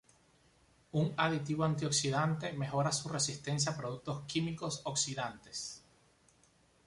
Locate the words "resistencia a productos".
3.07-4.23